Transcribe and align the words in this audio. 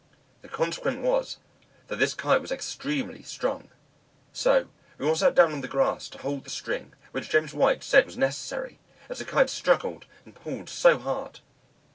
The 0.41 0.47
consequence 0.47 0.97
was, 1.05 1.37
that 1.85 1.97
this 1.99 2.15
Kite 2.15 2.41
was 2.41 2.51
extremely 2.51 3.21
strong. 3.21 3.69
So 4.33 4.65
we 4.97 5.05
all 5.07 5.15
sat 5.15 5.35
down 5.35 5.51
on 5.53 5.61
the 5.61 5.67
grass 5.67 6.09
to 6.09 6.17
hold 6.17 6.43
the 6.43 6.49
string, 6.49 6.95
which 7.11 7.29
James 7.29 7.53
White 7.53 7.83
said 7.83 8.07
was 8.07 8.17
necessary, 8.17 8.79
as 9.09 9.19
the 9.19 9.25
Kite 9.25 9.51
struggled 9.51 10.05
and 10.25 10.33
pulled 10.33 10.69
so 10.69 10.97
hard. 10.97 11.41